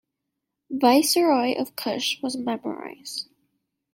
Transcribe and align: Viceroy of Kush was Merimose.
Viceroy 0.71 1.53
of 1.55 1.75
Kush 1.75 2.23
was 2.23 2.35
Merimose. 2.35 3.27